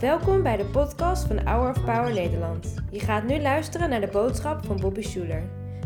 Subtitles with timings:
[0.00, 2.74] Welkom bij de podcast van Hour of Power Nederland.
[2.90, 5.42] Je gaat nu luisteren naar de boodschap van Bobby Schuler.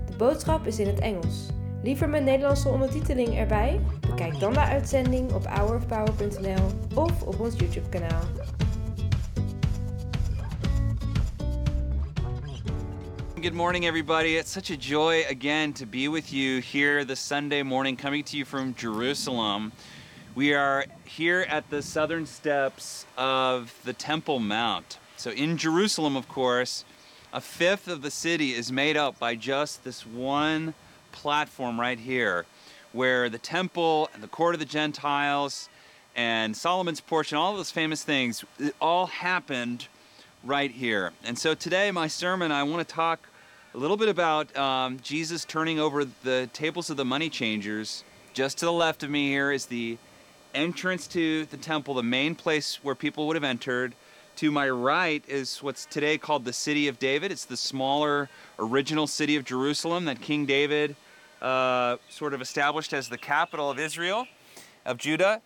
[0.07, 1.47] De boodschap is in het Engels.
[1.83, 3.81] Liever met Nederlandse ondertiteling erbij?
[4.01, 8.23] Bekijk dan de uitzending op hourofpower.nl of op ons YouTube kanaal.
[13.41, 14.29] Good morning, everybody.
[14.29, 18.37] It's such a joy again to be with you here this Sunday morning, coming to
[18.37, 19.73] you from Jerusalem.
[20.35, 24.97] We are here at the southern steps of the Temple Mount.
[25.19, 26.87] So, in Jerusalem, of course,
[27.35, 30.73] a fifth of the city is made up by just this one
[31.13, 32.47] platform right here,
[32.93, 35.69] where the temple and the court of the Gentiles
[36.17, 39.87] and Solomon's porch and all those famous things, it all happened
[40.43, 41.13] right here.
[41.23, 43.29] And so today, my sermon, I want to talk
[43.75, 48.03] a little bit about um, Jesus turning over the tables of the money changers.
[48.33, 49.99] Just to the left of me here is the
[50.55, 53.95] entrance to the temple, the main place where people would have entered.
[54.37, 57.31] To my right is what's today called the City of David.
[57.31, 60.97] It's the smaller original city of Jerusalem that King David
[61.43, 64.27] uh, sort of established as the capital of Israel,
[64.87, 65.43] of Judah.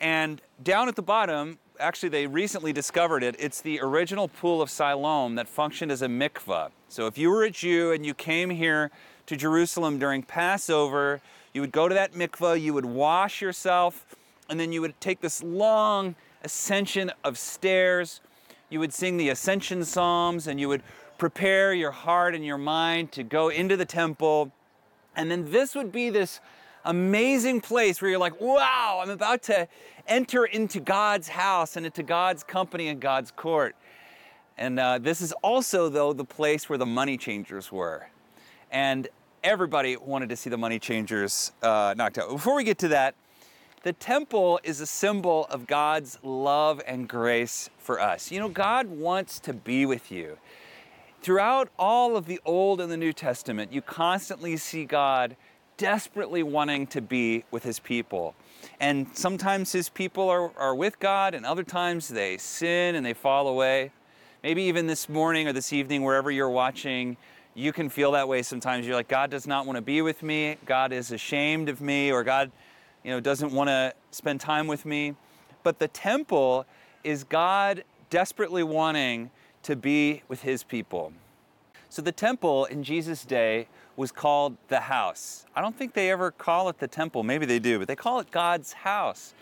[0.00, 3.34] And down at the bottom, actually, they recently discovered it.
[3.38, 6.70] It's the original pool of Siloam that functioned as a mikvah.
[6.88, 8.90] So if you were a Jew and you came here
[9.26, 11.20] to Jerusalem during Passover,
[11.52, 14.06] you would go to that mikvah, you would wash yourself,
[14.48, 18.20] and then you would take this long ascension of stairs.
[18.70, 20.82] You would sing the ascension psalms and you would
[21.18, 24.52] prepare your heart and your mind to go into the temple.
[25.16, 26.40] And then this would be this
[26.84, 29.68] amazing place where you're like, wow, I'm about to
[30.06, 33.74] enter into God's house and into God's company and God's court.
[34.56, 38.08] And uh, this is also, though, the place where the money changers were.
[38.70, 39.08] And
[39.44, 42.28] everybody wanted to see the money changers uh, knocked out.
[42.28, 43.14] Before we get to that,
[43.88, 48.30] the temple is a symbol of God's love and grace for us.
[48.30, 50.36] You know, God wants to be with you.
[51.22, 55.36] Throughout all of the Old and the New Testament, you constantly see God
[55.78, 58.34] desperately wanting to be with his people.
[58.78, 63.14] And sometimes his people are, are with God, and other times they sin and they
[63.14, 63.90] fall away.
[64.42, 67.16] Maybe even this morning or this evening, wherever you're watching,
[67.54, 68.86] you can feel that way sometimes.
[68.86, 70.58] You're like, God does not want to be with me.
[70.66, 72.52] God is ashamed of me, or God,
[73.04, 75.14] you know, doesn't want to spend time with me.
[75.62, 76.66] But the temple
[77.04, 79.30] is God desperately wanting
[79.62, 81.12] to be with his people.
[81.88, 85.46] So the temple in Jesus' day was called the house.
[85.56, 87.22] I don't think they ever call it the temple.
[87.22, 89.34] Maybe they do, but they call it God's house.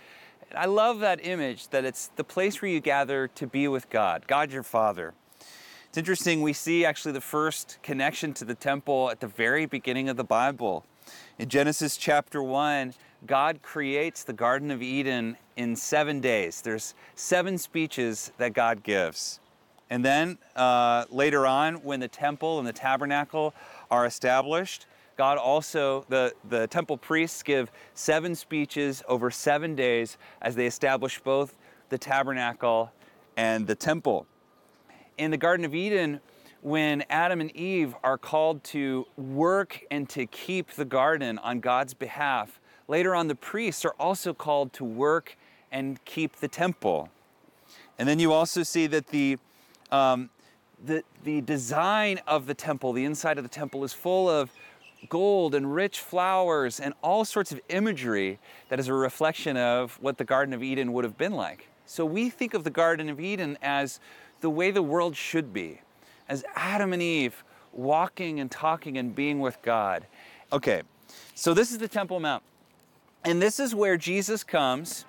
[0.54, 4.26] I love that image that it's the place where you gather to be with God,
[4.26, 5.12] God your Father.
[5.88, 10.08] It's interesting, we see actually the first connection to the temple at the very beginning
[10.08, 10.84] of the Bible.
[11.38, 16.60] In Genesis chapter 1, God creates the Garden of Eden in seven days.
[16.60, 19.40] There's seven speeches that God gives.
[19.88, 23.54] And then uh, later on, when the temple and the tabernacle
[23.90, 30.54] are established, God also, the, the temple priests give seven speeches over seven days as
[30.54, 31.56] they establish both
[31.88, 32.90] the tabernacle
[33.36, 34.26] and the temple.
[35.16, 36.20] In the Garden of Eden,
[36.60, 41.94] when Adam and Eve are called to work and to keep the garden on God's
[41.94, 45.36] behalf, later on the priests are also called to work
[45.70, 47.08] and keep the temple.
[47.98, 49.38] And then you also see that the,
[49.90, 50.30] um,
[50.84, 54.50] the, the design of the temple, the inside of the temple, is full of
[55.08, 58.38] gold and rich flowers and all sorts of imagery
[58.68, 61.68] that is a reflection of what the Garden of Eden would have been like.
[61.86, 64.00] So we think of the Garden of Eden as
[64.40, 65.80] the way the world should be,
[66.28, 70.06] as Adam and Eve walking and talking and being with God.
[70.52, 70.82] Okay,
[71.34, 72.42] so this is the Temple Mount.
[73.26, 75.04] And this is where Jesus comes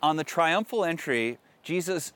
[0.00, 1.38] on the triumphal entry.
[1.64, 2.12] Jesus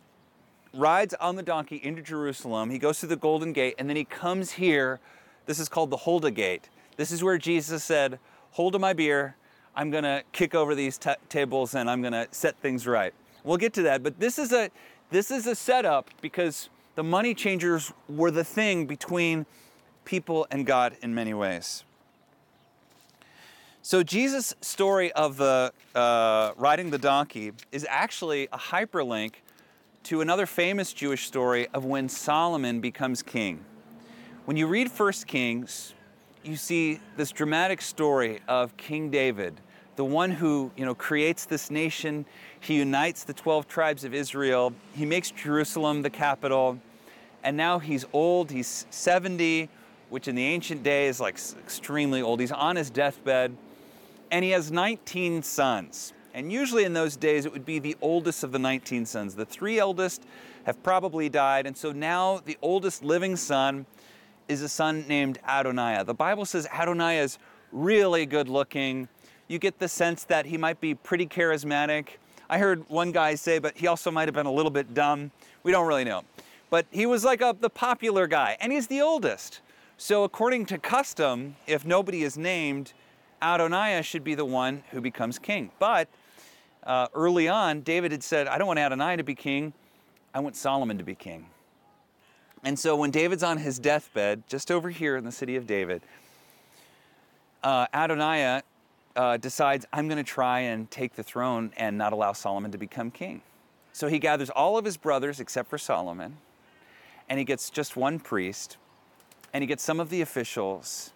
[0.73, 2.71] rides on the donkey into Jerusalem.
[2.71, 5.01] He goes through the Golden Gate and then he comes here.
[5.47, 6.69] This is called the Huldah Gate.
[6.97, 8.21] This is where Jesus said,
[8.53, 9.35] Hold to my beer.
[9.75, 13.13] I'm going to kick over these t- tables and I'm going to set things right.
[13.43, 14.71] We'll get to that, but this is a
[15.11, 19.47] this is a setup because the money changers were the thing between
[20.05, 21.83] people and God in many ways.
[23.83, 29.37] So Jesus' story of the uh, riding the donkey is actually a hyperlink
[30.05, 33.65] to another famous Jewish story of when Solomon becomes king.
[34.45, 35.95] When you read First Kings,
[36.45, 39.59] you see this dramatic story of King David,
[39.97, 42.27] the one who you know creates this nation.
[42.61, 44.75] He unites the 12 tribes of Israel.
[44.93, 46.79] He makes Jerusalem the capital.
[47.43, 49.71] And now he's old, he's 70,
[50.11, 52.41] which in the ancient days like extremely old.
[52.41, 53.57] He's on his deathbed
[54.31, 56.13] and he has 19 sons.
[56.33, 59.35] And usually in those days, it would be the oldest of the 19 sons.
[59.35, 60.23] The three eldest
[60.65, 63.87] have probably died, and so now the oldest living son
[64.49, 66.05] is a son named Adonijah.
[66.05, 67.39] The Bible says Adonijah is
[67.73, 69.09] really good looking.
[69.49, 72.09] You get the sense that he might be pretty charismatic.
[72.49, 75.31] I heard one guy say, but he also might have been a little bit dumb.
[75.63, 76.23] We don't really know.
[76.69, 79.61] But he was like a, the popular guy, and he's the oldest.
[79.97, 82.93] So, according to custom, if nobody is named,
[83.43, 85.71] Adonijah should be the one who becomes king.
[85.79, 86.09] But
[86.85, 89.73] uh, early on, David had said, I don't want Adonijah to be king,
[90.35, 91.47] I want Solomon to be king.
[92.63, 96.03] And so when David's on his deathbed, just over here in the city of David,
[97.63, 98.63] uh, Adonijah
[99.17, 102.79] uh, decides, I'm going to try and take the throne and not allow Solomon to
[102.79, 103.43] become king.
[103.93, 106.37] So he gathers all of his brothers except for Solomon,
[107.29, 108.77] and he gets just one priest,
[109.53, 111.13] and he gets some of the officials,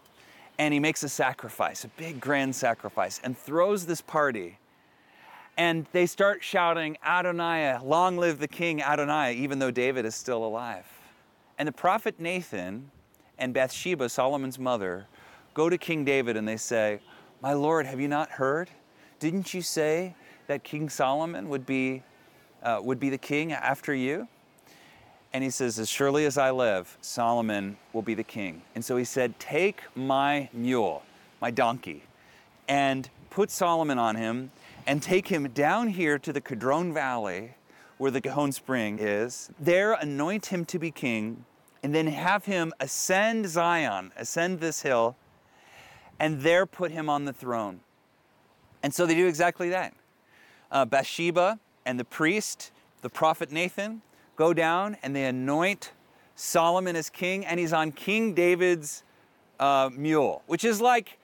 [0.59, 4.59] and he makes a sacrifice, a big grand sacrifice, and throws this party.
[5.56, 10.45] And they start shouting, Adonai, long live the king Adonai, even though David is still
[10.45, 10.87] alive.
[11.59, 12.91] And the prophet Nathan
[13.39, 15.06] and Bathsheba, Solomon's mother,
[15.55, 17.00] go to King David and they say,
[17.41, 18.71] My Lord, have you not heard?
[19.21, 20.17] Didn't you say
[20.49, 22.03] that King Solomon would be,
[22.62, 24.29] uh, would be the king after you?
[25.35, 28.63] And he says, As surely as I live, Solomon will be the king.
[28.77, 31.03] And so he said, Take my mule,
[31.43, 32.05] my donkey,
[32.69, 34.53] and put Solomon on him,
[34.87, 37.55] and take him down here to the Kidron Valley
[37.99, 39.51] where the Gihon Spring is.
[39.59, 41.45] There, anoint him to be king,
[41.83, 45.17] and then have him ascend Zion, ascend this hill,
[46.19, 47.81] and there put him on the throne.
[48.83, 49.95] And so they do exactly that.
[50.71, 52.73] Uh, Bathsheba and the priest,
[53.03, 54.03] the prophet Nathan,
[54.37, 55.93] go down and they anoint
[56.37, 59.05] Solomon as king, and he's on King David's
[59.61, 61.19] uh, mule, which is like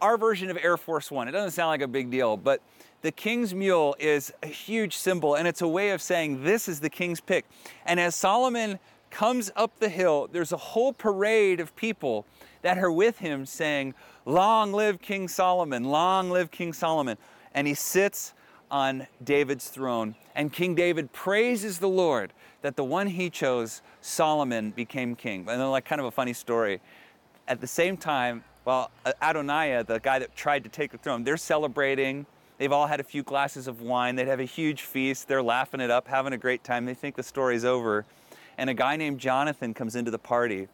[0.00, 1.28] our version of Air Force One.
[1.28, 2.60] It doesn't sound like a big deal, but
[3.02, 6.80] the king's mule is a huge symbol, and it's a way of saying this is
[6.80, 7.44] the king's pick.
[7.84, 8.78] And as Solomon
[9.10, 12.26] comes up the hill, there's a whole parade of people
[12.62, 17.16] that are with him saying, Long live King Solomon, long live King Solomon.
[17.54, 18.34] And he sits
[18.70, 20.16] on David's throne.
[20.36, 25.40] And King David praises the Lord that the one he chose, Solomon, became king.
[25.40, 26.80] And then, like, kind of a funny story.
[27.48, 28.90] At the same time, well,
[29.22, 32.26] Adonijah, the guy that tried to take the throne, they're celebrating.
[32.58, 34.14] They've all had a few glasses of wine.
[34.14, 35.26] They'd have a huge feast.
[35.26, 36.84] They're laughing it up, having a great time.
[36.84, 38.04] They think the story's over.
[38.58, 40.68] And a guy named Jonathan comes into the party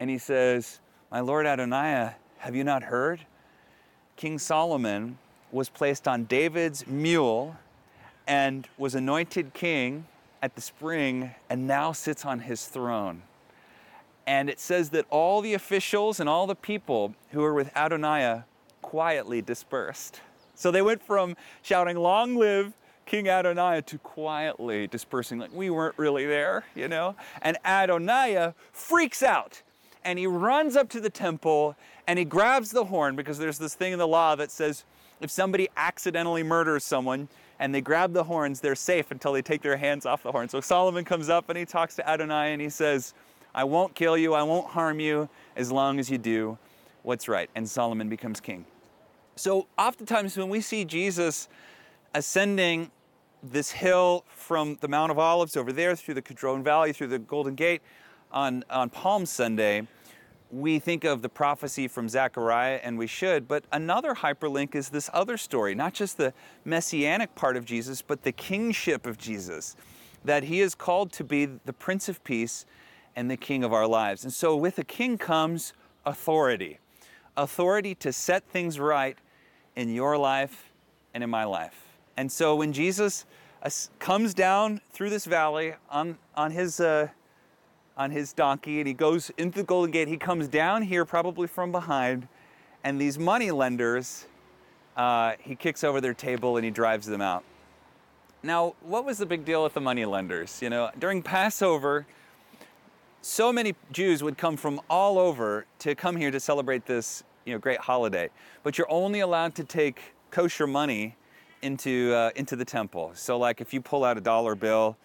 [0.00, 0.80] and he says,
[1.10, 3.20] My Lord Adonijah, have you not heard?
[4.16, 5.18] King Solomon
[5.50, 7.56] was placed on David's mule
[8.28, 10.06] and was anointed king
[10.42, 13.22] at the spring and now sits on his throne.
[14.26, 18.44] And it says that all the officials and all the people who were with Adonijah
[18.82, 20.20] quietly dispersed.
[20.54, 22.74] So they went from shouting, Long live
[23.06, 27.16] King Adonijah, to quietly dispersing, like we weren't really there, you know?
[27.40, 29.62] And Adonijah freaks out
[30.04, 31.74] and he runs up to the temple
[32.06, 34.84] and he grabs the horn because there's this thing in the law that says
[35.22, 37.28] if somebody accidentally murders someone
[37.58, 40.48] and they grab the horns, they're safe until they take their hands off the horn.
[40.48, 43.14] So Solomon comes up and he talks to Adonai and he says,
[43.54, 46.58] I won't kill you, I won't harm you as long as you do
[47.02, 47.50] what's right.
[47.54, 48.64] And Solomon becomes king.
[49.36, 51.48] So oftentimes when we see Jesus
[52.14, 52.90] ascending
[53.42, 57.18] this hill from the Mount of Olives over there through the Kidron Valley, through the
[57.18, 57.82] Golden Gate
[58.32, 59.86] on, on Palm Sunday,
[60.50, 65.10] we think of the prophecy from Zechariah, and we should, but another hyperlink is this
[65.12, 66.32] other story, not just the
[66.64, 69.76] messianic part of Jesus, but the kingship of Jesus,
[70.24, 72.64] that he is called to be the Prince of Peace
[73.14, 74.24] and the King of our lives.
[74.24, 75.72] And so with a king comes
[76.06, 76.78] authority
[77.38, 79.16] authority to set things right
[79.76, 80.72] in your life
[81.14, 81.86] and in my life.
[82.16, 83.24] And so when Jesus
[83.62, 87.08] uh, comes down through this valley on, on, his, uh,
[87.98, 91.48] on his donkey and he goes into the Golden Gate, he comes down here probably
[91.48, 92.28] from behind,
[92.84, 94.26] and these money lenders,
[94.96, 97.44] uh, he kicks over their table and he drives them out.
[98.42, 100.62] Now, what was the big deal with the money lenders?
[100.62, 102.06] You know, during Passover,
[103.20, 107.52] so many Jews would come from all over to come here to celebrate this you
[107.52, 108.30] know, great holiday.
[108.62, 110.00] But you're only allowed to take
[110.30, 111.16] kosher money
[111.62, 113.10] into, uh, into the temple.
[113.14, 114.96] So like if you pull out a dollar bill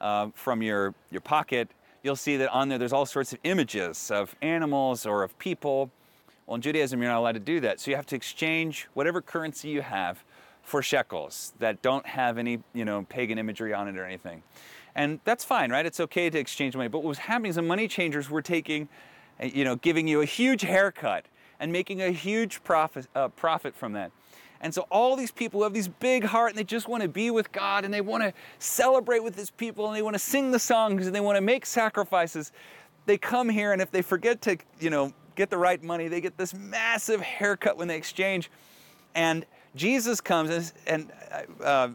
[0.00, 1.68] uh, from your, your pocket,
[2.02, 5.90] you'll see that on there there's all sorts of images of animals or of people.
[6.46, 7.80] Well, in Judaism, you're not allowed to do that.
[7.80, 10.24] So you have to exchange whatever currency you have
[10.62, 14.42] for shekels that don't have any, you know, pagan imagery on it or anything.
[14.94, 15.86] And that's fine, right?
[15.86, 16.88] It's okay to exchange money.
[16.88, 18.88] But what was happening is the money changers were taking,
[19.40, 21.26] you know, giving you a huge haircut
[21.58, 24.10] and making a huge profit, uh, profit from that.
[24.62, 27.08] And so all these people who have these big heart and they just want to
[27.08, 30.20] be with God and they want to celebrate with his people and they want to
[30.20, 32.52] sing the songs and they want to make sacrifices,
[33.04, 36.20] they come here and if they forget to, you know, get the right money, they
[36.20, 38.50] get this massive haircut when they exchange.
[39.16, 41.12] And Jesus comes and, and
[41.60, 41.88] uh,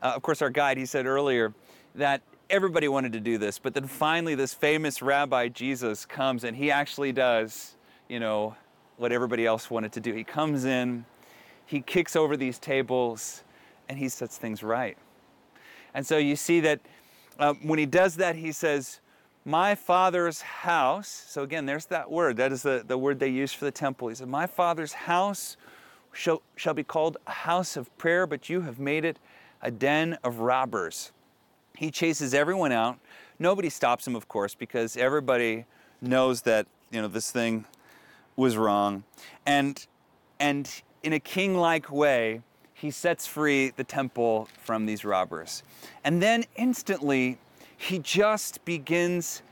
[0.00, 1.52] uh, of course our guide, he said earlier
[1.96, 6.56] that everybody wanted to do this, but then finally this famous rabbi Jesus comes and
[6.56, 7.74] he actually does,
[8.08, 8.54] you know,
[8.96, 10.12] what everybody else wanted to do.
[10.12, 11.04] He comes in,
[11.70, 13.44] he kicks over these tables,
[13.88, 14.98] and he sets things right.
[15.94, 16.80] And so you see that
[17.38, 18.98] uh, when he does that, he says,
[19.44, 21.06] My father's house.
[21.28, 22.38] So again, there's that word.
[22.38, 24.08] That is the, the word they use for the temple.
[24.08, 25.56] He said, My father's house
[26.12, 29.20] shall, shall be called a house of prayer, but you have made it
[29.62, 31.12] a den of robbers.
[31.76, 32.98] He chases everyone out.
[33.38, 35.66] Nobody stops him, of course, because everybody
[36.00, 37.64] knows that you know this thing
[38.34, 39.04] was wrong.
[39.46, 39.86] And
[40.40, 42.42] and in a king-like way,
[42.74, 45.62] he sets free the temple from these robbers.
[46.04, 47.38] And then instantly,
[47.76, 49.42] he just begins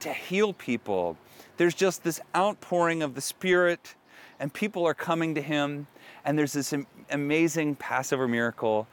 [0.00, 1.16] to heal people.
[1.56, 3.94] There's just this outpouring of the Spirit,
[4.40, 5.86] and people are coming to him.
[6.24, 6.74] And there's this
[7.10, 8.86] amazing Passover miracle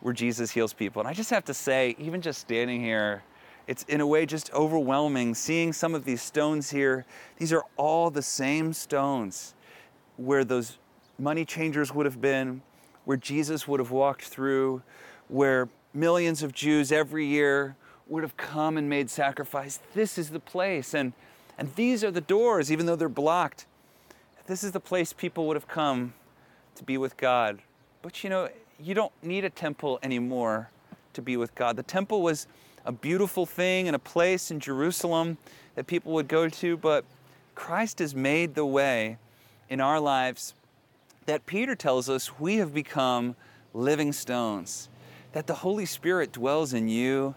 [0.00, 1.00] where Jesus heals people.
[1.00, 3.22] And I just have to say, even just standing here,
[3.66, 7.04] it's in a way just overwhelming seeing some of these stones here.
[7.38, 9.54] These are all the same stones
[10.16, 10.78] where those
[11.18, 12.62] money changers would have been,
[13.04, 14.82] where Jesus would have walked through,
[15.28, 19.80] where millions of Jews every year would have come and made sacrifice.
[19.94, 20.94] This is the place.
[20.94, 21.12] And,
[21.58, 23.66] and these are the doors, even though they're blocked.
[24.46, 26.14] This is the place people would have come
[26.76, 27.60] to be with God.
[28.02, 30.70] But you know, you don't need a temple anymore
[31.14, 31.76] to be with God.
[31.76, 32.46] The temple was
[32.84, 35.38] a beautiful thing and a place in Jerusalem
[35.74, 37.04] that people would go to, but
[37.54, 39.18] Christ has made the way
[39.68, 40.54] in our lives
[41.26, 43.36] that Peter tells us we have become
[43.74, 44.88] living stones,
[45.32, 47.34] that the Holy Spirit dwells in you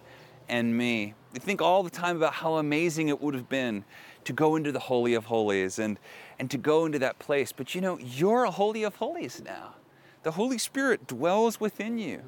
[0.48, 1.14] and me.
[1.34, 3.84] We think all the time about how amazing it would have been
[4.24, 6.00] to go into the Holy of Holies and,
[6.40, 7.52] and to go into that place.
[7.52, 9.76] But you know, you're a Holy of Holies now.
[10.24, 12.22] The Holy Spirit dwells within you.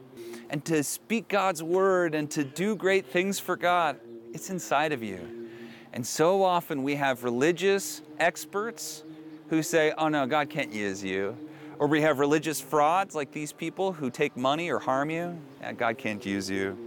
[0.49, 3.99] And to speak God's word and to do great things for God,
[4.33, 5.49] it's inside of you.
[5.93, 9.03] And so often we have religious experts
[9.49, 11.35] who say, oh no, God can't use you.
[11.81, 15.35] Or we have religious frauds like these people who take money or harm you.
[15.61, 16.77] Yeah, God can't use you.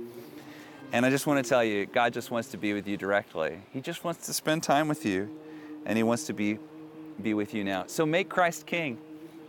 [0.93, 3.59] And I just want to tell you, God just wants to be with you directly.
[3.73, 5.37] He just wants to spend time with you,
[5.85, 6.61] and He wants to be,
[7.21, 7.87] be with you now.
[7.89, 8.99] So make Christ king.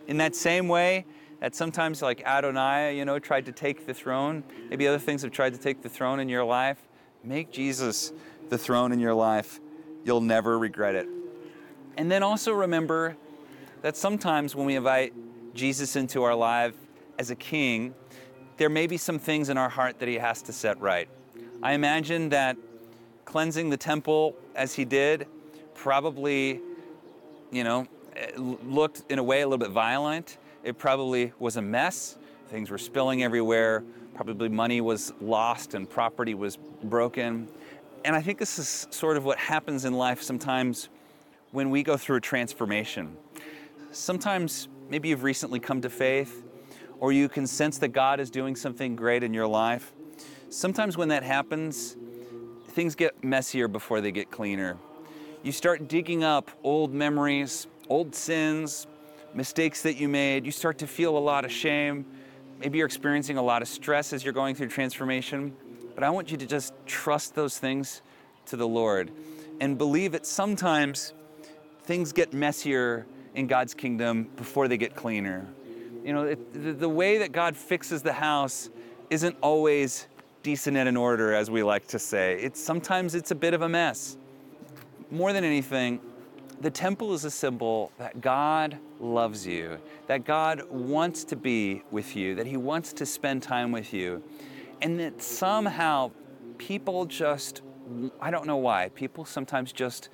[0.07, 1.05] In that same way,
[1.41, 4.43] that sometimes like Adonai, you know, tried to take the throne.
[4.71, 6.79] Maybe other things have tried to take the throne in your life.
[7.23, 8.13] Make Jesus
[8.49, 9.59] the throne in your life.
[10.05, 11.07] You'll never regret it.
[11.97, 13.15] And then also remember
[13.83, 15.13] that sometimes when we invite
[15.55, 16.75] Jesus into our life
[17.17, 17.95] as a king,
[18.57, 21.07] there may be some things in our heart that he has to set right.
[21.63, 22.57] I imagine that
[23.23, 25.27] cleansing the temple as he did
[25.73, 26.61] probably,
[27.51, 27.87] you know,
[28.37, 30.37] looked in a way a little bit violent.
[30.63, 32.17] It probably was a mess.
[32.49, 33.83] Things were spilling everywhere.
[34.13, 37.47] Probably money was lost and property was broken.
[38.03, 40.89] And I think this is sort of what happens in life sometimes
[41.51, 43.17] when we go through a transformation.
[43.91, 46.43] Sometimes maybe you've recently come to faith
[46.99, 49.93] or you can sense that God is doing something great in your life.
[50.49, 51.95] Sometimes when that happens,
[52.69, 54.77] things get messier before they get cleaner.
[55.43, 58.87] You start digging up old memories, old sins,
[59.33, 62.05] mistakes that you made, you start to feel a lot of shame.
[62.59, 65.55] Maybe you're experiencing a lot of stress as you're going through transformation.
[65.93, 68.01] But I want you to just trust those things
[68.47, 69.11] to the Lord
[69.59, 71.13] and believe that sometimes
[71.83, 75.47] things get messier in God's kingdom before they get cleaner.
[76.03, 78.69] You know, it, the, the way that God fixes the house
[79.09, 80.07] isn't always
[80.43, 82.35] decent and in order, as we like to say.
[82.39, 84.17] It's sometimes it's a bit of a mess.
[85.09, 85.99] More than anything,
[86.61, 89.77] the temple is a symbol that God loves you,
[90.07, 94.23] that God wants to be with you, that He wants to spend time with you,
[94.81, 96.11] and that somehow
[96.57, 97.61] people just,
[98.21, 100.09] I don't know why, people sometimes just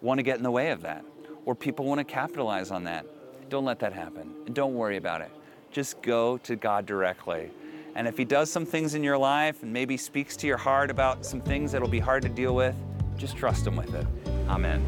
[0.00, 1.04] want to get in the way of that,
[1.44, 3.06] or people want to capitalize on that.
[3.48, 5.30] Don't let that happen, and don't worry about it.
[5.70, 7.50] Just go to God directly.
[7.94, 10.90] And if He does some things in your life and maybe speaks to your heart
[10.90, 12.74] about some things that'll be hard to deal with,
[13.16, 14.06] just trust Him with it.
[14.48, 14.82] Amen.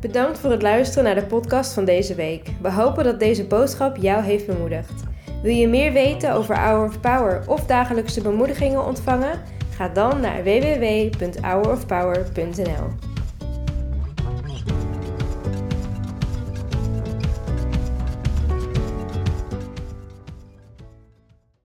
[0.00, 2.48] Bedankt voor het luisteren naar de podcast van deze week.
[2.60, 5.02] We hopen dat deze boodschap jou heeft bemoedigd.
[5.42, 9.42] Wil je meer weten over Hour of Power of dagelijkse bemoedigingen ontvangen?
[9.70, 13.11] Ga dan naar www.hourofpower.nl.